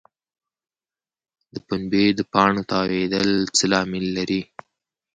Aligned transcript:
د 1.53 1.55
پنبې 1.67 2.05
د 2.17 2.21
پاڼو 2.31 2.61
تاویدل 2.71 3.29
څه 3.57 3.65
لامل 3.71 4.05
لري؟ 4.17 4.41